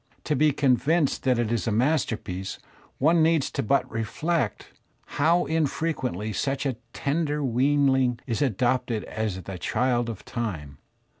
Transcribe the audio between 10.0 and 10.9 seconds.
of time.